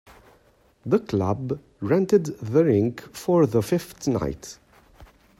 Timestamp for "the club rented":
0.83-2.25